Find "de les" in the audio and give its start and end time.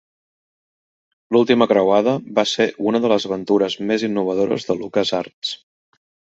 3.05-3.29